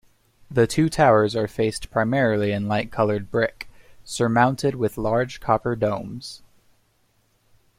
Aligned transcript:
The 0.49 0.65
two 0.65 0.89
towers 0.89 1.35
are 1.35 1.47
faced 1.47 1.91
primarily 1.91 2.51
in 2.51 2.67
light-colored 2.67 3.29
brick, 3.29 3.69
surmounted 4.03 4.73
with 4.73 4.97
large 4.97 5.39
copper 5.39 5.75
domes. 5.75 6.41